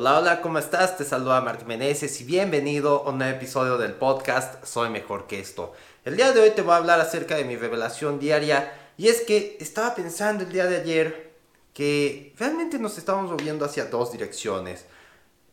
Hola, 0.00 0.20
hola, 0.20 0.40
¿cómo 0.42 0.60
estás? 0.60 0.96
Te 0.96 1.04
saluda 1.04 1.40
Martín 1.40 1.66
Meneses 1.66 2.20
y 2.20 2.24
bienvenido 2.24 3.02
a 3.04 3.10
un 3.10 3.18
nuevo 3.18 3.36
episodio 3.36 3.78
del 3.78 3.94
podcast 3.94 4.64
Soy 4.64 4.90
Mejor 4.90 5.26
que 5.26 5.40
esto. 5.40 5.72
El 6.04 6.16
día 6.16 6.30
de 6.30 6.40
hoy 6.40 6.50
te 6.52 6.62
voy 6.62 6.74
a 6.74 6.76
hablar 6.76 7.00
acerca 7.00 7.34
de 7.34 7.42
mi 7.42 7.56
revelación 7.56 8.20
diaria 8.20 8.72
y 8.96 9.08
es 9.08 9.22
que 9.22 9.56
estaba 9.58 9.96
pensando 9.96 10.44
el 10.44 10.52
día 10.52 10.66
de 10.66 10.76
ayer 10.76 11.32
que 11.74 12.32
realmente 12.38 12.78
nos 12.78 12.96
estamos 12.96 13.28
moviendo 13.28 13.64
hacia 13.64 13.86
dos 13.86 14.12
direcciones. 14.12 14.84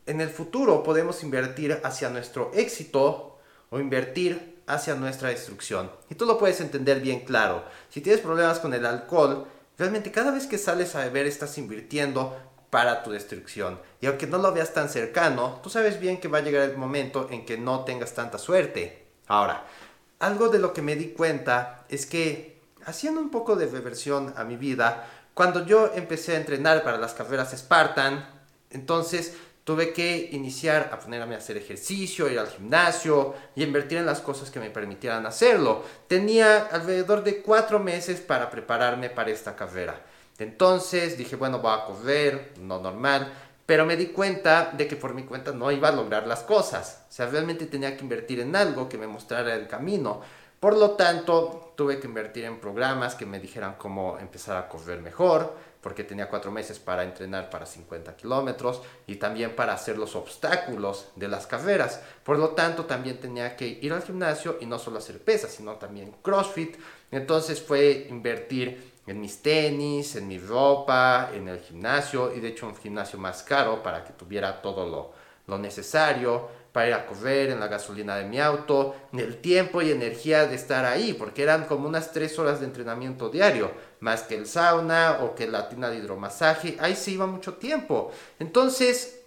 En 0.05 0.21
el 0.21 0.29
futuro 0.29 0.83
podemos 0.83 1.23
invertir 1.23 1.81
hacia 1.83 2.11
nuestro 2.11 2.51
éxito 2.53 3.39
o 3.71 3.79
invertir 3.79 4.61
hacia 4.67 4.93
nuestra 4.93 5.29
destrucción. 5.29 5.89
Y 6.07 6.13
tú 6.13 6.27
lo 6.27 6.37
puedes 6.37 6.61
entender 6.61 6.99
bien 6.99 7.21
claro. 7.21 7.63
Si 7.89 7.99
tienes 7.99 8.21
problemas 8.21 8.59
con 8.59 8.75
el 8.75 8.85
alcohol, 8.85 9.47
realmente 9.75 10.11
cada 10.11 10.29
vez 10.29 10.45
que 10.45 10.59
sales 10.59 10.93
a 10.93 10.99
beber 10.99 11.25
estás 11.25 11.57
invirtiendo 11.57 12.37
para 12.75 13.03
tu 13.03 13.11
destrucción. 13.11 13.79
Y 14.01 14.05
aunque 14.05 14.27
no 14.27 14.37
lo 14.37 14.51
veas 14.51 14.73
tan 14.73 14.89
cercano, 14.89 15.61
tú 15.63 15.69
sabes 15.69 15.97
bien 15.97 16.19
que 16.19 16.27
va 16.27 16.39
a 16.39 16.41
llegar 16.41 16.69
el 16.69 16.75
momento 16.75 17.29
en 17.31 17.45
que 17.45 17.57
no 17.57 17.85
tengas 17.85 18.13
tanta 18.13 18.37
suerte. 18.37 19.05
Ahora, 19.27 19.63
algo 20.19 20.49
de 20.49 20.59
lo 20.59 20.73
que 20.73 20.81
me 20.81 20.97
di 20.97 21.11
cuenta 21.11 21.85
es 21.87 22.05
que 22.05 22.59
haciendo 22.85 23.21
un 23.21 23.31
poco 23.31 23.55
de 23.55 23.67
reversión 23.67 24.33
a 24.35 24.43
mi 24.43 24.57
vida, 24.57 25.07
cuando 25.33 25.65
yo 25.65 25.89
empecé 25.95 26.33
a 26.33 26.39
entrenar 26.39 26.83
para 26.83 26.97
las 26.97 27.13
carreras 27.13 27.57
Spartan, 27.57 28.27
entonces 28.71 29.37
tuve 29.63 29.93
que 29.93 30.27
iniciar 30.33 30.89
a 30.91 30.99
ponerme 30.99 31.35
a 31.35 31.37
hacer 31.37 31.55
ejercicio, 31.55 32.29
ir 32.29 32.39
al 32.39 32.49
gimnasio 32.49 33.35
y 33.55 33.63
invertir 33.63 33.99
en 33.99 34.05
las 34.05 34.19
cosas 34.19 34.51
que 34.51 34.59
me 34.59 34.69
permitieran 34.69 35.25
hacerlo. 35.25 35.85
Tenía 36.09 36.65
alrededor 36.65 37.23
de 37.23 37.41
cuatro 37.41 37.79
meses 37.79 38.19
para 38.19 38.49
prepararme 38.49 39.09
para 39.09 39.31
esta 39.31 39.55
carrera. 39.55 39.97
Entonces 40.37 41.17
dije, 41.17 41.35
bueno, 41.35 41.59
voy 41.59 41.73
a 41.73 41.85
correr, 41.85 42.53
no 42.59 42.79
normal, 42.79 43.31
pero 43.65 43.85
me 43.85 43.95
di 43.95 44.07
cuenta 44.07 44.71
de 44.73 44.87
que 44.87 44.95
por 44.95 45.13
mi 45.13 45.23
cuenta 45.23 45.51
no 45.51 45.71
iba 45.71 45.87
a 45.87 45.91
lograr 45.91 46.27
las 46.27 46.43
cosas. 46.43 47.05
O 47.09 47.11
sea, 47.11 47.27
realmente 47.27 47.65
tenía 47.65 47.95
que 47.95 48.03
invertir 48.03 48.39
en 48.39 48.55
algo 48.55 48.87
que 48.87 48.97
me 48.97 49.07
mostrara 49.07 49.55
el 49.55 49.67
camino. 49.67 50.21
Por 50.59 50.77
lo 50.77 50.91
tanto, 50.91 51.73
tuve 51.75 51.99
que 51.99 52.07
invertir 52.07 52.45
en 52.45 52.59
programas 52.59 53.15
que 53.15 53.25
me 53.25 53.39
dijeran 53.39 53.75
cómo 53.77 54.17
empezar 54.19 54.57
a 54.57 54.67
correr 54.67 55.01
mejor, 55.01 55.55
porque 55.81 56.03
tenía 56.03 56.29
cuatro 56.29 56.51
meses 56.51 56.79
para 56.79 57.03
entrenar 57.03 57.49
para 57.49 57.65
50 57.65 58.15
kilómetros 58.15 58.81
y 59.05 59.17
también 59.17 59.55
para 59.55 59.73
hacer 59.73 59.97
los 59.97 60.15
obstáculos 60.15 61.09
de 61.15 61.27
las 61.27 61.45
carreras. 61.45 62.01
Por 62.23 62.39
lo 62.39 62.49
tanto, 62.49 62.85
también 62.85 63.19
tenía 63.19 63.55
que 63.55 63.67
ir 63.67 63.93
al 63.93 64.01
gimnasio 64.01 64.57
y 64.59 64.65
no 64.65 64.79
solo 64.79 64.97
hacer 64.97 65.19
pesas, 65.19 65.51
sino 65.51 65.73
también 65.75 66.15
CrossFit. 66.23 66.77
Entonces 67.11 67.61
fue 67.61 68.07
invertir 68.09 68.94
en 69.07 69.21
mis 69.21 69.41
tenis, 69.41 70.15
en 70.15 70.27
mi 70.27 70.39
ropa, 70.39 71.29
en 71.33 71.47
el 71.47 71.59
gimnasio 71.59 72.33
y 72.33 72.39
de 72.39 72.49
hecho 72.49 72.67
un 72.67 72.75
gimnasio 72.75 73.19
más 73.19 73.43
caro 73.43 73.83
para 73.83 74.03
que 74.03 74.13
tuviera 74.13 74.61
todo 74.61 74.87
lo, 74.87 75.13
lo 75.47 75.57
necesario 75.57 76.65
para 76.75 76.87
ir 76.89 76.93
a 76.93 77.05
correr, 77.05 77.51
en 77.51 77.61
la 77.61 77.69
gasolina 77.69 78.17
de 78.17 78.25
mi 78.25 78.37
auto, 78.37 78.97
en 79.13 79.19
el 79.19 79.37
tiempo 79.37 79.81
y 79.81 79.91
energía 79.91 80.45
de 80.45 80.55
estar 80.55 80.83
ahí, 80.83 81.13
porque 81.13 81.41
eran 81.41 81.67
como 81.67 81.87
unas 81.87 82.11
tres 82.11 82.37
horas 82.37 82.59
de 82.59 82.65
entrenamiento 82.65 83.29
diario, 83.29 83.71
más 84.01 84.23
que 84.23 84.35
el 84.35 84.45
sauna 84.45 85.19
o 85.21 85.35
que 85.35 85.47
la 85.47 85.69
tina 85.69 85.89
de 85.89 85.99
hidromasaje, 85.99 86.75
ahí 86.81 86.97
se 86.97 87.11
iba 87.11 87.27
mucho 87.27 87.53
tiempo. 87.53 88.11
Entonces, 88.39 89.21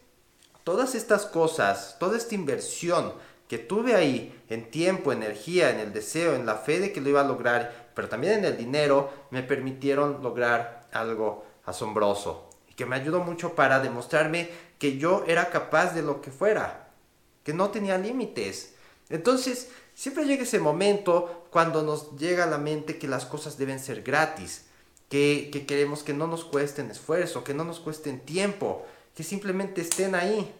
todas 0.63 0.95
estas 0.95 1.25
cosas, 1.25 1.97
toda 1.99 2.19
esta 2.19 2.35
inversión 2.35 3.15
que 3.49 3.57
tuve 3.57 3.95
ahí 3.95 4.39
en 4.51 4.71
tiempo, 4.71 5.11
energía, 5.11 5.71
en 5.71 5.81
el 5.81 5.95
deseo, 5.95 6.35
en 6.35 6.45
la 6.45 6.57
fe 6.57 6.81
de 6.81 6.93
que 6.93 7.01
lo 7.01 7.09
iba 7.09 7.23
a 7.23 7.25
lograr 7.25 7.88
pero 7.99 8.09
también 8.09 8.35
en 8.35 8.45
el 8.45 8.57
dinero 8.57 9.11
me 9.33 9.43
permitieron 9.43 10.23
lograr 10.23 10.87
algo 10.93 11.45
asombroso 11.65 12.49
y 12.69 12.75
que 12.75 12.87
me 12.87 12.95
ayudó 12.95 13.19
mucho 13.25 13.57
para 13.57 13.81
demostrarme 13.81 14.49
que 14.79 14.99
yo 14.99 15.25
era 15.27 15.51
capaz 15.51 15.95
de 15.95 16.03
lo 16.03 16.21
que 16.21 16.31
fuera, 16.31 16.91
que 17.43 17.53
no 17.53 17.71
tenía 17.71 17.99
límites. 17.99 18.75
Entonces, 19.09 19.73
siempre 19.97 20.27
llega 20.27 20.45
ese 20.45 20.61
momento 20.61 21.49
cuando 21.51 21.83
nos 21.83 22.17
llega 22.17 22.45
a 22.45 22.47
la 22.47 22.59
mente 22.59 22.99
que 22.99 23.09
las 23.09 23.27
cosas 23.27 23.59
deben 23.59 23.81
ser 23.81 24.03
gratis, 24.03 24.67
que, 25.09 25.51
queremos 25.67 26.05
que 26.05 26.15
no 26.15 26.29
nos 26.29 26.45
cuesten 26.45 26.93
esfuerzo, 26.93 27.43
que 27.43 27.53
no 27.53 27.65
nos 27.65 27.81
cuesten 27.81 28.21
tiempo, 28.21 28.87
que 29.17 29.25
simplemente 29.25 29.81
estén 29.81 30.15
ahí. 30.15 30.55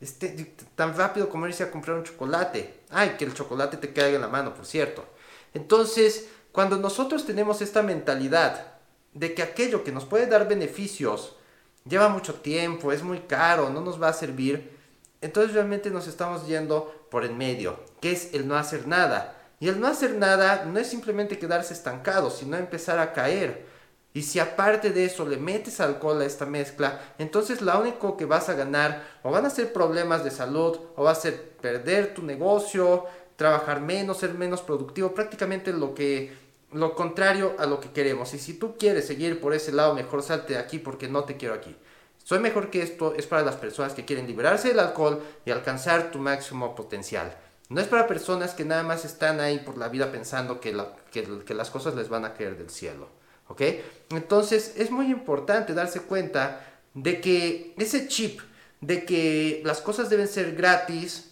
Esté, 0.00 0.54
tan 0.76 0.96
rápido 0.96 1.30
como 1.30 1.48
irse 1.48 1.64
a 1.64 1.72
comprar 1.72 1.96
un 1.96 2.04
chocolate. 2.04 2.84
Ay, 2.90 3.16
que 3.18 3.24
el 3.24 3.34
chocolate 3.34 3.76
te 3.76 3.92
caiga 3.92 4.14
en 4.14 4.22
la 4.22 4.28
mano, 4.28 4.54
por 4.54 4.66
cierto. 4.66 5.04
Entonces, 5.52 6.28
cuando 6.52 6.76
nosotros 6.76 7.26
tenemos 7.26 7.62
esta 7.62 7.82
mentalidad 7.82 8.66
de 9.14 9.34
que 9.34 9.42
aquello 9.42 9.84
que 9.84 9.92
nos 9.92 10.04
puede 10.04 10.26
dar 10.26 10.48
beneficios 10.48 11.36
lleva 11.84 12.08
mucho 12.08 12.34
tiempo, 12.34 12.92
es 12.92 13.02
muy 13.02 13.20
caro, 13.20 13.70
no 13.70 13.80
nos 13.80 14.00
va 14.00 14.08
a 14.08 14.12
servir, 14.12 14.78
entonces 15.20 15.54
realmente 15.54 15.90
nos 15.90 16.06
estamos 16.06 16.46
yendo 16.46 17.06
por 17.10 17.24
el 17.24 17.34
medio, 17.34 17.78
que 18.00 18.12
es 18.12 18.34
el 18.34 18.48
no 18.48 18.56
hacer 18.56 18.86
nada. 18.86 19.36
Y 19.58 19.68
el 19.68 19.78
no 19.78 19.86
hacer 19.86 20.14
nada 20.14 20.64
no 20.64 20.78
es 20.78 20.86
simplemente 20.86 21.38
quedarse 21.38 21.74
estancado, 21.74 22.30
sino 22.30 22.56
empezar 22.56 22.98
a 22.98 23.12
caer. 23.12 23.66
Y 24.12 24.22
si 24.22 24.40
aparte 24.40 24.90
de 24.90 25.04
eso 25.04 25.24
le 25.26 25.36
metes 25.36 25.80
alcohol 25.80 26.20
a 26.20 26.24
esta 26.24 26.46
mezcla, 26.46 27.00
entonces 27.18 27.60
lo 27.60 27.78
único 27.78 28.16
que 28.16 28.24
vas 28.24 28.48
a 28.48 28.54
ganar 28.54 29.04
o 29.22 29.30
van 29.30 29.46
a 29.46 29.50
ser 29.50 29.72
problemas 29.72 30.24
de 30.24 30.30
salud 30.30 30.78
o 30.96 31.04
va 31.04 31.12
a 31.12 31.14
ser 31.14 31.50
perder 31.60 32.14
tu 32.14 32.22
negocio, 32.22 33.04
trabajar 33.40 33.80
menos, 33.80 34.18
ser 34.18 34.34
menos 34.34 34.60
productivo, 34.60 35.14
prácticamente 35.14 35.72
lo 35.72 35.94
que 35.94 36.30
lo 36.72 36.94
contrario 36.94 37.54
a 37.58 37.64
lo 37.64 37.80
que 37.80 37.90
queremos. 37.90 38.34
Y 38.34 38.38
si 38.38 38.52
tú 38.52 38.76
quieres 38.76 39.06
seguir 39.06 39.40
por 39.40 39.54
ese 39.54 39.72
lado, 39.72 39.94
mejor 39.94 40.22
salte 40.22 40.52
de 40.52 40.58
aquí 40.58 40.78
porque 40.78 41.08
no 41.08 41.24
te 41.24 41.38
quiero 41.38 41.54
aquí. 41.54 41.74
Soy 42.22 42.38
mejor 42.38 42.68
que 42.68 42.82
esto 42.82 43.14
es 43.14 43.26
para 43.26 43.42
las 43.42 43.56
personas 43.56 43.94
que 43.94 44.04
quieren 44.04 44.26
liberarse 44.26 44.68
del 44.68 44.78
alcohol 44.78 45.22
y 45.46 45.52
alcanzar 45.52 46.10
tu 46.10 46.18
máximo 46.18 46.74
potencial. 46.74 47.34
No 47.70 47.80
es 47.80 47.86
para 47.86 48.06
personas 48.06 48.52
que 48.52 48.66
nada 48.66 48.82
más 48.82 49.06
están 49.06 49.40
ahí 49.40 49.60
por 49.60 49.78
la 49.78 49.88
vida 49.88 50.12
pensando 50.12 50.60
que, 50.60 50.76
que, 51.10 51.54
las 51.54 51.70
cosas 51.70 51.94
les 51.94 52.10
van 52.10 52.26
a 52.26 52.34
caer 52.34 52.58
del 52.58 52.68
cielo. 52.68 53.08
¿Ok? 53.48 53.62
Entonces 54.10 54.74
es 54.76 54.90
muy 54.90 55.06
importante 55.06 55.72
darse 55.72 56.02
cuenta 56.02 56.60
de 56.92 57.22
que 57.22 57.72
ese 57.78 58.06
chip 58.06 58.42
de 58.82 59.06
que 59.06 59.62
las 59.64 59.80
cosas 59.80 60.10
deben 60.10 60.28
ser 60.28 60.54
gratis 60.54 61.29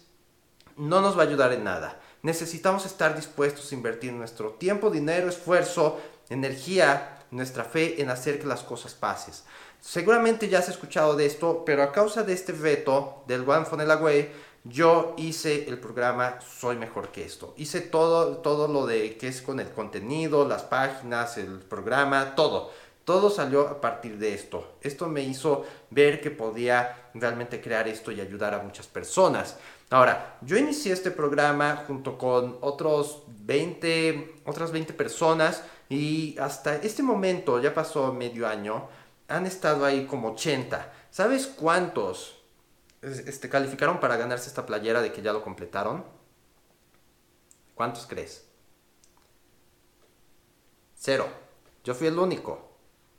no 0.79 1.01
nos 1.01 1.17
va 1.17 1.23
a 1.23 1.25
ayudar 1.25 1.51
en 1.53 1.65
nada. 1.65 1.99
Necesitamos 2.23 2.85
estar 2.85 3.15
dispuestos 3.15 3.71
a 3.71 3.75
invertir 3.75 4.13
nuestro 4.13 4.51
tiempo, 4.51 4.89
dinero, 4.89 5.29
esfuerzo, 5.29 5.99
energía, 6.29 7.19
nuestra 7.31 7.63
fe 7.63 8.01
en 8.01 8.09
hacer 8.09 8.39
que 8.39 8.47
las 8.47 8.63
cosas 8.63 8.93
pasen. 8.93 9.33
Seguramente 9.81 10.49
ya 10.49 10.59
has 10.59 10.69
escuchado 10.69 11.15
de 11.15 11.25
esto, 11.25 11.63
pero 11.65 11.83
a 11.83 11.91
causa 11.91 12.23
de 12.23 12.33
este 12.33 12.53
reto 12.53 13.23
del 13.27 13.47
One 13.47 13.65
Funnel 13.65 13.91
Away, 13.91 14.31
yo 14.63 15.15
hice 15.17 15.69
el 15.69 15.79
programa 15.79 16.39
Soy 16.41 16.75
Mejor 16.75 17.09
que 17.09 17.23
esto. 17.23 17.53
Hice 17.57 17.81
todo, 17.81 18.37
todo 18.37 18.67
lo 18.67 18.85
de 18.85 19.17
que 19.17 19.27
es 19.27 19.41
con 19.41 19.59
el 19.59 19.71
contenido, 19.71 20.47
las 20.47 20.63
páginas, 20.63 21.37
el 21.37 21.59
programa, 21.59 22.35
todo. 22.35 22.71
Todo 23.09 23.31
salió 23.31 23.61
a 23.61 23.81
partir 23.81 24.19
de 24.19 24.35
esto. 24.35 24.75
Esto 24.81 25.07
me 25.07 25.23
hizo 25.23 25.65
ver 25.89 26.21
que 26.21 26.29
podía 26.29 27.09
realmente 27.15 27.59
crear 27.59 27.87
esto 27.87 28.11
y 28.11 28.21
ayudar 28.21 28.53
a 28.53 28.61
muchas 28.61 28.85
personas. 28.85 29.57
Ahora, 29.89 30.37
yo 30.41 30.57
inicié 30.57 30.93
este 30.93 31.09
programa 31.09 31.85
junto 31.87 32.19
con 32.19 32.59
otros 32.61 33.23
20, 33.25 34.41
otras 34.45 34.71
20 34.71 34.93
personas 34.93 35.63
y 35.89 36.37
hasta 36.37 36.75
este 36.75 37.01
momento, 37.01 37.59
ya 37.59 37.73
pasó 37.73 38.13
medio 38.13 38.47
año, 38.47 38.87
han 39.27 39.47
estado 39.47 39.85
ahí 39.85 40.05
como 40.05 40.33
80. 40.33 40.93
¿Sabes 41.09 41.47
cuántos 41.47 42.37
este, 43.01 43.49
calificaron 43.49 43.99
para 43.99 44.17
ganarse 44.17 44.49
esta 44.49 44.67
playera 44.67 45.01
de 45.01 45.11
que 45.11 45.23
ya 45.23 45.33
lo 45.33 45.41
completaron? 45.41 46.05
¿Cuántos 47.73 48.05
crees? 48.05 48.45
Cero. 50.93 51.25
Yo 51.83 51.95
fui 51.95 52.05
el 52.05 52.19
único. 52.19 52.68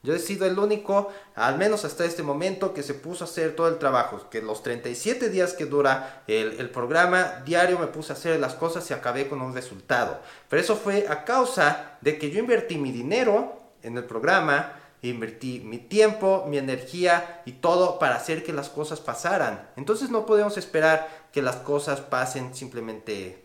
Yo 0.02 0.14
he 0.14 0.18
sido 0.18 0.46
el 0.46 0.58
único, 0.58 1.08
al 1.34 1.58
menos 1.58 1.84
hasta 1.84 2.06
este 2.06 2.22
momento, 2.22 2.72
que 2.72 2.82
se 2.82 2.94
puso 2.94 3.24
a 3.24 3.26
hacer 3.26 3.54
todo 3.54 3.68
el 3.68 3.78
trabajo. 3.78 4.30
Que 4.30 4.40
los 4.40 4.62
37 4.62 5.28
días 5.28 5.52
que 5.52 5.66
dura 5.66 6.22
el, 6.26 6.70
programa, 6.70 7.42
diario 7.44 7.78
me 7.78 7.86
puse 7.86 8.12
a 8.12 8.16
hacer 8.16 8.40
las 8.40 8.54
cosas 8.54 8.88
y 8.90 8.94
acabé 8.94 9.28
con 9.28 9.42
un 9.42 9.54
resultado. 9.54 10.20
Pero 10.48 10.62
eso 10.62 10.76
fue 10.76 11.06
a 11.08 11.24
causa 11.24 11.98
de 12.00 12.18
que 12.18 12.30
yo 12.30 12.38
invertí 12.38 12.78
mi 12.78 12.92
dinero 12.92 13.60
en 13.82 13.98
el 13.98 14.04
programa, 14.04 14.72
invertí 15.02 15.60
mi 15.60 15.76
tiempo, 15.76 16.46
mi 16.48 16.56
energía 16.56 17.42
y 17.44 17.52
todo 17.52 17.98
para 17.98 18.16
hacer 18.16 18.42
que 18.42 18.54
las 18.54 18.70
cosas 18.70 19.00
pasaran. 19.00 19.68
Entonces 19.76 20.10
no 20.10 20.24
podemos 20.24 20.56
esperar 20.56 21.28
que 21.30 21.42
las 21.42 21.56
cosas 21.56 22.00
pasen 22.00 22.54
simplemente 22.54 23.44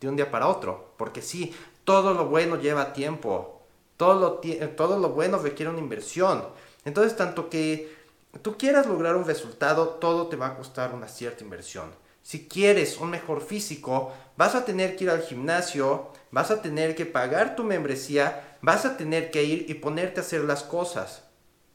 de 0.00 0.08
un 0.08 0.16
día 0.16 0.32
para 0.32 0.48
otro. 0.48 0.94
Porque 0.96 1.22
sí, 1.22 1.54
todo 1.84 2.14
lo 2.14 2.26
bueno 2.26 2.56
lleva 2.56 2.92
tiempo. 2.92 3.53
Todo 3.96 4.14
lo, 4.14 4.40
todo 4.76 4.98
lo 4.98 5.10
bueno 5.10 5.38
requiere 5.38 5.70
una 5.70 5.80
inversión. 5.80 6.44
Entonces, 6.84 7.16
tanto 7.16 7.48
que 7.48 7.94
tú 8.42 8.56
quieras 8.58 8.86
lograr 8.86 9.16
un 9.16 9.24
resultado, 9.24 9.88
todo 10.00 10.26
te 10.28 10.36
va 10.36 10.48
a 10.48 10.56
costar 10.56 10.92
una 10.94 11.08
cierta 11.08 11.44
inversión. 11.44 11.90
Si 12.22 12.48
quieres 12.48 12.98
un 12.98 13.10
mejor 13.10 13.42
físico, 13.42 14.12
vas 14.36 14.54
a 14.54 14.64
tener 14.64 14.96
que 14.96 15.04
ir 15.04 15.10
al 15.10 15.22
gimnasio, 15.22 16.10
vas 16.30 16.50
a 16.50 16.62
tener 16.62 16.94
que 16.94 17.06
pagar 17.06 17.54
tu 17.54 17.64
membresía, 17.64 18.56
vas 18.62 18.86
a 18.86 18.96
tener 18.96 19.30
que 19.30 19.44
ir 19.44 19.66
y 19.68 19.74
ponerte 19.74 20.20
a 20.20 20.22
hacer 20.22 20.40
las 20.42 20.62
cosas. 20.62 21.24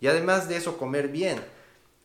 Y 0.01 0.07
además 0.07 0.49
de 0.49 0.57
eso, 0.57 0.77
comer 0.77 1.07
bien. 1.09 1.39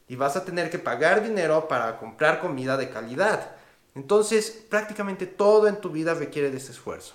y 0.06 0.16
vas 0.16 0.36
a 0.36 0.44
tener 0.44 0.70
que 0.70 0.78
pagar 0.78 1.22
dinero 1.22 1.66
para 1.68 1.98
comprar 1.98 2.40
comida 2.40 2.76
de 2.76 2.90
calidad. 2.90 3.52
Entonces, 3.94 4.50
prácticamente 4.68 5.26
todo 5.26 5.66
en 5.66 5.80
tu 5.80 5.90
vida 5.90 6.14
requiere 6.14 6.50
de 6.50 6.58
ese 6.58 6.72
esfuerzo. 6.72 7.14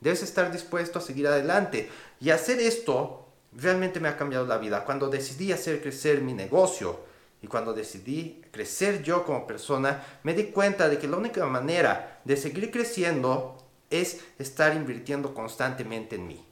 Debes 0.00 0.22
estar 0.22 0.50
dispuesto 0.50 0.98
a 0.98 1.02
seguir 1.02 1.26
adelante. 1.26 1.90
Y 2.20 2.30
hacer 2.30 2.58
esto 2.60 3.26
realmente 3.52 4.00
me 4.00 4.08
ha 4.08 4.16
cambiado 4.16 4.46
la 4.46 4.58
vida. 4.58 4.84
Cuando 4.84 5.08
decidí 5.08 5.52
hacer 5.52 5.82
crecer 5.82 6.20
mi 6.22 6.32
negocio 6.32 7.00
y 7.42 7.46
cuando 7.46 7.72
decidí 7.72 8.42
crecer 8.50 9.02
yo 9.02 9.24
como 9.24 9.46
persona, 9.46 10.04
me 10.22 10.34
di 10.34 10.44
cuenta 10.46 10.88
de 10.88 10.98
que 10.98 11.08
la 11.08 11.16
única 11.16 11.44
manera 11.46 12.20
de 12.24 12.36
seguir 12.36 12.70
creciendo 12.70 13.56
es 13.88 14.20
estar 14.38 14.74
invirtiendo 14.74 15.34
constantemente 15.34 16.16
en 16.16 16.26
mí. 16.26 16.46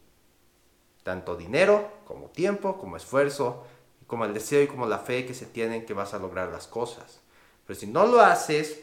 Tanto 1.02 1.36
dinero 1.36 1.90
como 2.06 2.28
tiempo, 2.28 2.78
como 2.78 2.96
esfuerzo, 2.96 3.64
como 4.06 4.24
el 4.24 4.34
deseo 4.34 4.62
y 4.62 4.66
como 4.66 4.86
la 4.86 4.98
fe 4.98 5.24
que 5.26 5.34
se 5.34 5.46
tienen 5.46 5.86
que 5.86 5.94
vas 5.94 6.14
a 6.14 6.18
lograr 6.18 6.48
las 6.48 6.66
cosas. 6.66 7.20
Pero 7.66 7.78
si 7.78 7.86
no 7.86 8.06
lo 8.06 8.20
haces, 8.20 8.80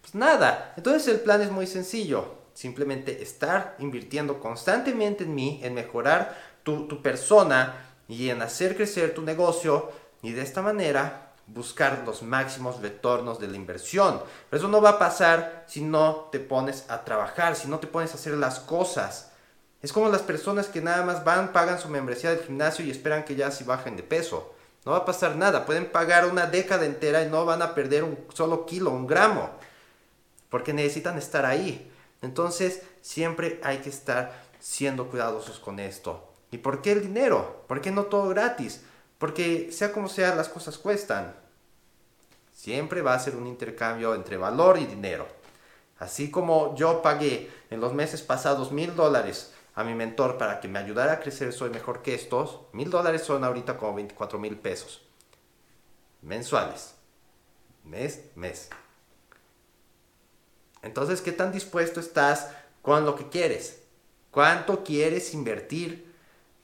pues 0.00 0.14
nada. 0.14 0.72
Entonces 0.76 1.06
el 1.08 1.20
plan 1.20 1.42
es 1.42 1.50
muy 1.50 1.66
sencillo. 1.66 2.37
Simplemente 2.58 3.22
estar 3.22 3.76
invirtiendo 3.78 4.40
constantemente 4.40 5.22
en 5.22 5.32
mí, 5.32 5.60
en 5.62 5.74
mejorar 5.74 6.36
tu, 6.64 6.88
persona 7.00 7.94
y 8.08 8.30
en 8.30 8.42
hacer 8.42 8.74
crecer 8.74 9.14
tu 9.14 9.22
negocio 9.22 9.92
y 10.22 10.32
de 10.32 10.42
esta 10.42 10.60
manera 10.60 11.34
buscar 11.46 12.02
los 12.04 12.24
máximos 12.24 12.82
retornos 12.82 13.38
de 13.38 13.46
la 13.46 13.54
inversión. 13.54 14.20
Pero 14.50 14.58
eso 14.60 14.68
no 14.68 14.82
va 14.82 14.90
a 14.90 14.98
pasar 14.98 15.66
si 15.68 15.82
no 15.82 16.30
te 16.32 16.40
pones 16.40 16.90
a 16.90 17.04
trabajar, 17.04 17.54
si 17.54 17.68
no 17.68 17.78
te 17.78 17.86
pones 17.86 18.10
a 18.10 18.14
hacer 18.16 18.32
las 18.32 18.58
cosas. 18.58 19.30
Es 19.80 19.92
como 19.92 20.08
las 20.08 20.22
personas 20.22 20.66
que 20.66 20.80
nada 20.80 21.04
más 21.04 21.22
van, 21.22 21.52
pagan 21.52 21.78
su 21.78 21.88
membresía 21.88 22.30
del 22.30 22.44
gimnasio 22.44 22.84
y 22.84 22.90
esperan 22.90 23.24
que 23.24 23.36
ya 23.36 23.52
se 23.52 23.62
bajen 23.62 23.94
de 23.94 24.02
peso. 24.02 24.52
No 24.84 24.90
va 24.90 24.98
a 24.98 25.04
pasar 25.04 25.36
nada. 25.36 25.64
Pueden 25.64 25.92
pagar 25.92 26.26
una 26.26 26.46
década 26.46 26.86
entera 26.86 27.22
y 27.22 27.28
no 27.28 27.44
van 27.44 27.62
a 27.62 27.76
perder 27.76 28.02
un 28.02 28.18
solo 28.34 28.66
kilo, 28.66 28.90
un 28.90 29.06
gramo. 29.06 29.48
Porque 30.50 30.72
necesitan 30.72 31.16
estar 31.18 31.46
ahí. 31.46 31.92
Entonces, 32.22 32.82
siempre 33.00 33.60
hay 33.62 33.78
que 33.78 33.90
estar 33.90 34.42
siendo 34.58 35.08
cuidadosos 35.08 35.58
con 35.58 35.78
esto. 35.80 36.32
¿Y 36.50 36.58
por 36.58 36.82
qué 36.82 36.92
el 36.92 37.02
dinero? 37.02 37.64
¿Por 37.68 37.80
qué 37.80 37.90
no 37.90 38.04
todo 38.04 38.28
gratis? 38.28 38.82
Porque 39.18 39.70
sea 39.72 39.92
como 39.92 40.08
sea, 40.08 40.34
las 40.34 40.48
cosas 40.48 40.78
cuestan. 40.78 41.34
Siempre 42.52 43.02
va 43.02 43.14
a 43.14 43.20
ser 43.20 43.36
un 43.36 43.46
intercambio 43.46 44.14
entre 44.14 44.36
valor 44.36 44.78
y 44.78 44.86
dinero. 44.86 45.26
Así 45.98 46.30
como 46.30 46.74
yo 46.76 47.02
pagué 47.02 47.50
en 47.70 47.80
los 47.80 47.92
meses 47.94 48.22
pasados 48.22 48.72
mil 48.72 48.94
dólares 48.94 49.52
a 49.74 49.84
mi 49.84 49.94
mentor 49.94 50.38
para 50.38 50.60
que 50.60 50.68
me 50.68 50.78
ayudara 50.78 51.12
a 51.14 51.20
crecer 51.20 51.52
Soy 51.52 51.70
Mejor 51.70 52.02
que 52.02 52.14
estos, 52.14 52.62
mil 52.72 52.90
dólares 52.90 53.22
son 53.22 53.44
ahorita 53.44 53.76
como 53.76 53.94
24 53.94 54.38
mil 54.38 54.56
pesos. 54.56 55.02
Mensuales. 56.22 56.94
Mes, 57.84 58.24
mes. 58.34 58.70
Entonces, 60.82 61.20
¿qué 61.20 61.32
tan 61.32 61.52
dispuesto 61.52 62.00
estás 62.00 62.48
con 62.82 63.04
lo 63.04 63.16
que 63.16 63.28
quieres? 63.28 63.80
¿Cuánto 64.30 64.84
quieres 64.84 65.34
invertir 65.34 66.12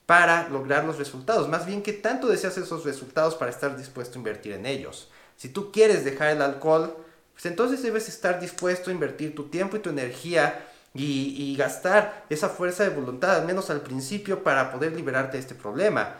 para 0.06 0.48
lograr 0.48 0.84
los 0.84 0.98
resultados? 0.98 1.48
Más 1.48 1.66
bien, 1.66 1.82
¿qué 1.82 1.92
tanto 1.92 2.28
deseas 2.28 2.56
esos 2.58 2.84
resultados 2.84 3.34
para 3.34 3.50
estar 3.50 3.76
dispuesto 3.76 4.14
a 4.14 4.20
invertir 4.20 4.52
en 4.52 4.66
ellos? 4.66 5.10
Si 5.36 5.48
tú 5.48 5.72
quieres 5.72 6.04
dejar 6.04 6.28
el 6.28 6.42
alcohol, 6.42 6.96
pues 7.32 7.46
entonces 7.46 7.82
debes 7.82 8.08
estar 8.08 8.40
dispuesto 8.40 8.90
a 8.90 8.92
invertir 8.92 9.34
tu 9.34 9.48
tiempo 9.48 9.76
y 9.76 9.80
tu 9.80 9.90
energía 9.90 10.68
y, 10.94 11.56
gastar 11.56 12.24
esa 12.30 12.48
fuerza 12.48 12.84
de 12.84 12.90
voluntad, 12.90 13.34
al 13.34 13.46
menos 13.46 13.68
al 13.70 13.80
principio, 13.80 14.44
para 14.44 14.70
poder 14.70 14.92
liberarte 14.92 15.36
de 15.36 15.40
este 15.40 15.56
problema. 15.56 16.14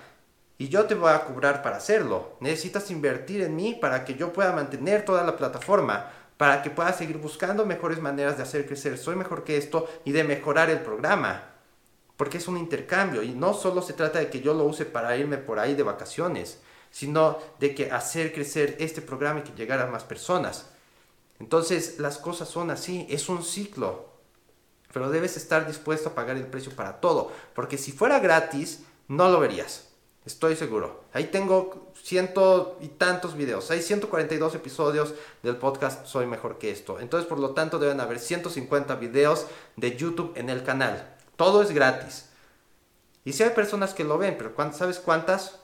Y 0.59 0.69
yo 0.69 0.87
te 0.87 0.95
voy 0.95 1.11
a 1.11 1.25
cobrar 1.25 1.63
para 1.63 1.77
hacerlo. 1.77 2.37
Necesitas 2.41 2.91
invertir 2.91 3.43
en 3.43 3.55
mí 3.55 3.79
para 3.81 4.05
que 4.05 4.15
yo 4.15 4.33
pueda 4.33 4.53
mantener 4.53 5.05
toda 5.05 5.23
la 5.23 5.37
plataforma, 5.37 6.11
para 6.45 6.61
que 6.61 6.69
puedas 6.69 6.99
seguir 6.99 7.17
buscando 7.17 7.65
mejores 7.65 8.03
maneras 8.03 8.37
de 8.37 8.43
hacer 8.43 8.67
crecer 8.67 8.99
Soy 8.99 9.17
mejor 9.17 9.45
que 9.45 9.57
esto 9.57 9.89
y 10.05 10.13
de 10.13 10.25
mejorar 10.25 10.69
el 10.69 10.81
programa. 10.81 11.55
Porque 12.19 12.37
es 12.37 12.49
un 12.49 12.59
intercambio 12.59 13.23
y 13.23 13.31
no 13.31 13.55
solo 13.55 13.81
se 13.81 13.95
trata 13.95 14.19
de 14.19 14.29
que 14.29 14.43
yo 14.43 14.53
lo 14.53 14.65
use 14.65 14.85
para 14.85 15.17
irme 15.17 15.39
por 15.39 15.59
ahí 15.59 15.75
de 15.75 15.83
vacaciones, 15.83 16.61
sino 16.91 17.39
de 17.61 17.75
que 17.75 17.91
hacer 17.91 18.35
crecer 18.35 18.77
este 18.79 19.01
programa 19.01 19.41
y 19.41 19.43
que 19.45 19.57
llegara 19.57 19.85
a 19.85 19.91
más 19.91 20.05
personas. 20.05 20.69
Entonces 21.41 21.99
las 21.99 22.19
cosas 22.19 22.47
son 22.47 22.71
así, 22.71 23.07
es 23.09 23.31
un 23.31 23.43
ciclo 23.43 24.13
pero 24.93 25.09
debes 25.09 25.39
estar 25.39 25.67
dispuesto 25.67 26.11
a 26.11 26.15
pagar 26.15 26.37
el 26.37 26.47
precio 26.47 26.73
para 26.77 27.01
todo, 27.01 27.33
porque 27.55 27.79
si 27.79 27.91
fuera 27.91 28.21
gratis, 28.21 28.85
no 29.09 29.31
lo 29.31 29.41
verías. 29.41 29.94
Estoy 30.27 30.57
seguro. 30.57 31.05
Ahí 31.13 31.25
tengo 31.25 31.93
ciento 32.03 32.79
y 32.81 32.89
tantos 32.89 33.37
videos. 33.37 33.71
Hay 33.71 33.83
142 33.83 34.55
episodios 34.55 35.15
del 35.43 35.57
podcast 35.57 36.07
Soy 36.07 36.25
Mejor 36.25 36.57
que 36.57 36.71
esto. 36.71 36.99
Entonces, 36.99 37.29
por 37.29 37.39
lo 37.39 37.51
tanto, 37.51 37.79
deben 37.79 38.01
haber 38.01 38.19
150 38.19 38.95
videos 38.97 39.47
de 39.77 39.97
YouTube 39.97 40.33
en 40.37 40.49
el 40.49 40.65
canal. 40.65 41.15
Todo 41.37 41.63
es 41.63 41.73
gratis. 41.73 42.31
Y 43.25 43.35
si 43.35 43.43
hay 43.43 43.51
personas 43.51 43.93
que 43.93 44.05
lo 44.05 44.17
ven, 44.17 44.37
pero 44.39 44.55
¿sabes 44.73 44.99
cuántas? 44.99 45.59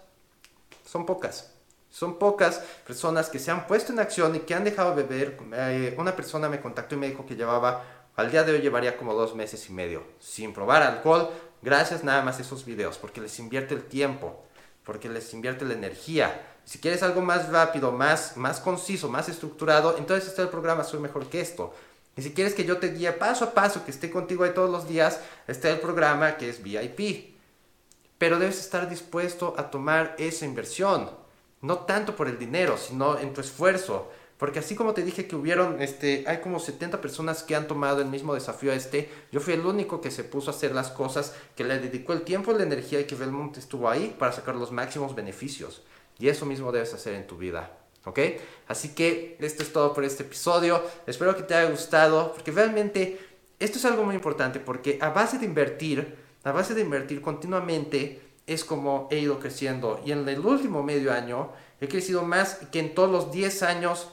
Son 0.84 1.06
pocas. 1.06 1.52
Son 1.88 2.18
pocas 2.18 2.58
personas 2.86 3.30
que 3.30 3.38
se 3.38 3.50
han 3.50 3.66
puesto 3.66 3.92
en 3.92 4.00
acción 4.00 4.36
y 4.36 4.40
que 4.40 4.54
han 4.54 4.64
dejado 4.64 4.94
de 4.94 5.04
beber. 5.04 5.38
Eh, 5.54 5.94
una 5.98 6.14
persona 6.14 6.50
me 6.50 6.60
contactó 6.60 6.96
y 6.96 6.98
me 6.98 7.08
dijo 7.08 7.24
que 7.24 7.34
llevaba 7.34 7.82
al 8.16 8.30
día 8.30 8.44
de 8.44 8.52
hoy 8.52 8.60
llevaría 8.60 8.98
como 8.98 9.14
dos 9.14 9.34
meses 9.34 9.68
y 9.70 9.72
medio 9.72 10.02
sin 10.18 10.52
probar 10.52 10.82
alcohol, 10.82 11.30
gracias 11.62 12.04
nada 12.04 12.22
más 12.22 12.38
a 12.38 12.42
esos 12.42 12.66
videos, 12.66 12.98
porque 12.98 13.20
les 13.20 13.38
invierte 13.38 13.74
el 13.74 13.84
tiempo, 13.84 14.44
porque 14.90 15.08
les 15.08 15.32
invierte 15.34 15.64
la 15.64 15.74
energía. 15.74 16.44
Si 16.64 16.80
quieres 16.80 17.04
algo 17.04 17.20
más 17.20 17.48
rápido, 17.48 17.92
más, 17.92 18.36
más 18.36 18.58
conciso, 18.58 19.08
más 19.08 19.28
estructurado, 19.28 19.96
entonces 19.96 20.28
está 20.28 20.42
el 20.42 20.48
programa 20.48 20.82
Soy 20.82 20.98
Mejor 20.98 21.28
que 21.28 21.40
esto. 21.40 21.72
Y 22.16 22.22
si 22.22 22.32
quieres 22.32 22.54
que 22.54 22.64
yo 22.64 22.78
te 22.78 22.88
guíe 22.88 23.12
paso 23.12 23.44
a 23.44 23.54
paso, 23.54 23.84
que 23.84 23.92
esté 23.92 24.10
contigo 24.10 24.42
ahí 24.42 24.50
todos 24.52 24.68
los 24.68 24.88
días, 24.88 25.20
está 25.46 25.70
el 25.70 25.78
programa 25.78 26.36
que 26.38 26.48
es 26.48 26.60
VIP. 26.60 27.36
Pero 28.18 28.40
debes 28.40 28.58
estar 28.58 28.90
dispuesto 28.90 29.54
a 29.56 29.70
tomar 29.70 30.16
esa 30.18 30.44
inversión, 30.44 31.08
no 31.60 31.78
tanto 31.78 32.16
por 32.16 32.26
el 32.26 32.36
dinero, 32.36 32.76
sino 32.76 33.16
en 33.16 33.32
tu 33.32 33.40
esfuerzo, 33.42 34.10
porque 34.40 34.58
así 34.58 34.74
como 34.74 34.94
te 34.94 35.04
dije 35.04 35.26
que 35.26 35.36
hubieron, 35.36 35.82
este, 35.82 36.24
hay 36.26 36.38
como 36.38 36.58
70 36.60 37.02
personas 37.02 37.42
que 37.42 37.54
han 37.54 37.68
tomado 37.68 38.00
el 38.00 38.08
mismo 38.08 38.32
desafío 38.32 38.72
a 38.72 38.74
este, 38.74 39.10
yo 39.30 39.38
fui 39.38 39.52
el 39.52 39.66
único 39.66 40.00
que 40.00 40.10
se 40.10 40.24
puso 40.24 40.50
a 40.50 40.54
hacer 40.54 40.74
las 40.74 40.88
cosas, 40.88 41.34
que 41.54 41.62
le 41.62 41.78
dedicó 41.78 42.14
el 42.14 42.22
tiempo, 42.22 42.52
la 42.52 42.62
energía 42.62 43.00
y 43.00 43.04
que 43.04 43.16
realmente 43.16 43.60
estuvo 43.60 43.90
ahí 43.90 44.16
para 44.18 44.32
sacar 44.32 44.56
los 44.56 44.72
máximos 44.72 45.14
beneficios. 45.14 45.82
Y 46.18 46.28
eso 46.30 46.46
mismo 46.46 46.72
debes 46.72 46.94
hacer 46.94 47.12
en 47.16 47.26
tu 47.26 47.36
vida. 47.36 47.70
¿Ok? 48.06 48.18
Así 48.66 48.94
que 48.94 49.36
esto 49.40 49.62
es 49.62 49.74
todo 49.74 49.92
por 49.92 50.04
este 50.04 50.22
episodio. 50.22 50.82
Espero 51.06 51.36
que 51.36 51.42
te 51.42 51.54
haya 51.54 51.68
gustado, 51.68 52.32
porque 52.32 52.50
realmente 52.50 53.20
esto 53.58 53.76
es 53.76 53.84
algo 53.84 54.04
muy 54.04 54.14
importante, 54.14 54.58
porque 54.58 54.98
a 55.02 55.10
base 55.10 55.38
de 55.38 55.44
invertir, 55.44 56.16
a 56.44 56.52
base 56.52 56.72
de 56.72 56.80
invertir 56.80 57.20
continuamente, 57.20 58.22
es 58.46 58.64
como 58.64 59.06
he 59.10 59.18
ido 59.18 59.38
creciendo. 59.38 60.00
Y 60.02 60.12
en 60.12 60.26
el 60.26 60.40
último 60.40 60.82
medio 60.82 61.12
año 61.12 61.52
he 61.78 61.88
crecido 61.88 62.22
más 62.22 62.54
que 62.72 62.78
en 62.78 62.94
todos 62.94 63.10
los 63.10 63.32
10 63.32 63.62
años 63.64 64.12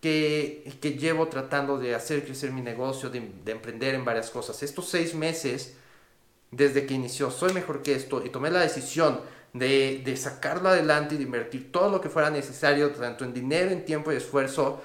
que, 0.00 0.64
llevo 0.98 1.28
tratando 1.28 1.78
de 1.78 1.94
hacer 1.94 2.24
crecer 2.24 2.52
mi 2.52 2.62
negocio, 2.62 3.10
de, 3.10 3.20
de, 3.44 3.52
emprender 3.52 3.94
en 3.94 4.04
varias 4.04 4.30
cosas. 4.30 4.62
Estos 4.62 4.88
seis 4.88 5.14
meses, 5.14 5.74
desde 6.50 6.86
que 6.86 6.94
inició 6.94 7.30
Soy 7.30 7.52
Mejor 7.52 7.82
que 7.82 7.94
esto, 7.94 8.24
y 8.24 8.30
tomé 8.30 8.50
la 8.50 8.60
decisión 8.60 9.20
de, 9.52 10.02
de 10.04 10.16
sacarlo 10.16 10.68
adelante 10.68 11.14
y 11.14 11.18
de 11.18 11.24
invertir 11.24 11.70
todo 11.70 11.90
lo 11.90 12.00
que 12.00 12.08
fuera 12.08 12.30
necesario, 12.30 12.90
tanto 12.90 13.24
en 13.24 13.34
dinero, 13.34 13.70
en 13.70 13.84
tiempo 13.84 14.12
y 14.12 14.16
esfuerzo, 14.16 14.82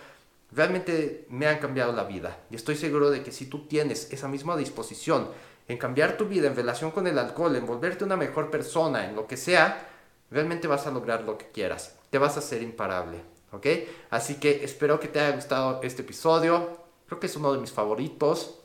realmente 0.51 1.25
me 1.29 1.48
han 1.48 1.60
cambiado 1.60 1.93
la 1.93 2.03
vida. 2.03 2.39
Y 2.50 2.55
estoy 2.55 2.75
seguro 2.75 3.10
de 3.10 3.24
que 3.24 3.31
si 3.31 3.45
tú 3.45 3.67
tienes 3.67 4.12
esa 4.12 4.27
misma 4.27 4.57
disposición 4.57 5.29
en 5.67 5.77
cambiar 5.77 6.17
tu 6.17 6.25
vida 6.25 6.48
en 6.48 6.55
relación 6.55 6.91
con 6.91 7.07
el 7.07 7.17
alcohol, 7.17 7.55
en 7.55 7.65
volverte 7.65 8.03
una 8.03 8.17
mejor 8.17 8.51
persona, 8.51 9.07
en 9.07 9.15
lo 9.15 9.27
que 9.27 9.38
sea, 9.38 9.89
realmente 10.29 10.67
vas 10.67 10.88
a 10.88 10.91
lograr 10.91 11.24
lo 11.24 11.38
que 11.38 11.50
quieras. 11.51 11.95
Te 12.10 12.17
vas 12.17 12.36
a 12.36 12.39
hacer 12.39 12.62
imparable. 12.62 13.35
¿Ok? 13.55 13.67
Así 14.09 14.35
que 14.35 14.63
espero 14.63 15.00
que 15.00 15.07
te 15.07 15.19
haya 15.19 15.35
gustado 15.35 15.81
este 15.83 16.03
episodio. 16.03 16.85
Creo 17.07 17.19
que 17.19 17.27
es 17.27 17.35
uno 17.35 17.53
de 17.53 17.59
mis 17.59 17.71
favoritos. 17.71 18.59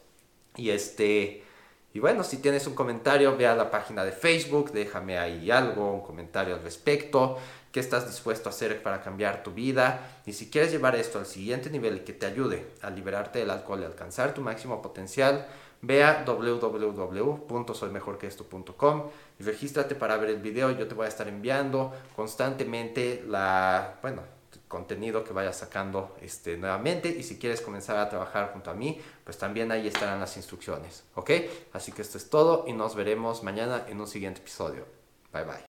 Y 0.57 0.71
este... 0.71 1.45
Y 1.93 1.99
bueno, 1.99 2.23
si 2.23 2.37
tienes 2.37 2.69
un 2.69 2.75
comentario, 2.75 3.37
ve 3.37 3.49
a 3.49 3.57
la 3.57 3.69
página 3.69 4.05
de 4.05 4.13
Facebook, 4.13 4.71
déjame 4.71 5.19
ahí 5.19 5.51
algo, 5.51 5.93
un 5.93 6.03
comentario 6.03 6.55
al 6.55 6.63
respecto, 6.63 7.37
qué 7.73 7.81
estás 7.81 8.07
dispuesto 8.07 8.49
a 8.49 8.53
hacer 8.53 8.81
para 8.81 9.03
cambiar 9.03 9.43
tu 9.43 9.51
vida. 9.51 10.21
Y 10.25 10.35
si 10.35 10.51
quieres 10.51 10.71
llevar 10.71 10.95
esto 10.95 11.19
al 11.19 11.27
siguiente 11.27 11.69
nivel 11.69 11.97
y 11.97 12.01
que 12.01 12.13
te 12.13 12.27
ayude 12.27 12.65
a 12.83 12.91
liberarte 12.91 13.41
del 13.41 13.51
alcohol 13.51 13.81
y 13.81 13.85
alcanzar 13.85 14.35
tu 14.35 14.41
máximo 14.41 14.81
potencial, 14.81 15.49
ve 15.83 16.05
a 16.05 16.23
www.soymejorqueesto.com 16.25 19.11
y 19.41 19.43
regístrate 19.43 19.97
para 19.97 20.17
ver 20.17 20.31
el 20.31 20.41
video. 20.41 20.71
Yo 20.71 20.87
te 20.87 20.95
voy 20.95 21.07
a 21.07 21.09
estar 21.09 21.27
enviando 21.27 21.93
constantemente 22.15 23.25
la, 23.27 23.99
bueno, 24.01 24.23
contenido 24.71 25.25
que 25.25 25.33
vaya 25.33 25.53
sacando 25.53 26.17
este, 26.23 26.57
nuevamente 26.57 27.09
y 27.09 27.25
si 27.25 27.39
quieres 27.39 27.61
comenzar 27.61 27.97
a 27.97 28.09
trabajar 28.09 28.53
junto 28.53 28.71
a 28.71 28.75
mí, 28.75 29.01
pues 29.25 29.37
también 29.37 29.73
ahí 29.73 29.89
estarán 29.89 30.21
las 30.21 30.37
instrucciones, 30.37 31.03
¿ok? 31.17 31.31
Así 31.73 31.91
que 31.91 32.03
esto 32.03 32.17
es 32.17 32.31
todo 32.31 32.65
y 32.69 32.73
nos 32.73 32.95
veremos 32.95 33.43
mañana 33.43 33.85
en 33.89 34.01
un 34.01 34.07
siguiente 34.07 34.41
episodio. 34.41 34.87
Bye 35.33 35.45
bye. 35.45 35.70